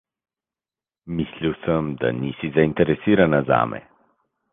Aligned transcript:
Mislil 1.19 1.53
sem, 1.65 1.91
da 2.03 2.11
nisi 2.21 2.51
zainteresirana 2.57 3.43
zame. 3.51 3.83